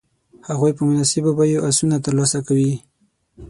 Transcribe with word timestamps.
هغوی 0.49 0.71
په 0.77 0.81
مناسبو 0.87 1.31
بیو 1.37 1.63
آسونه 1.69 1.95
تر 2.05 2.13
لاسه 2.19 2.39
کوي. 2.47 2.73